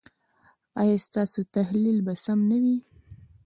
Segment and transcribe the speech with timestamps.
[0.81, 2.77] ایا ستاسو تحلیل به سم نه وي؟